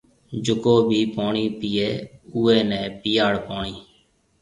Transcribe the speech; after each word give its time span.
جڪو 0.45 0.75
ڀِي 0.89 1.01
پوڻِي 1.15 1.45
پِئي 1.59 1.89
اُوئي 2.33 2.59
نَي 2.69 2.81
پِياڙ 3.01 3.33
پوڻِي۔ 3.47 3.73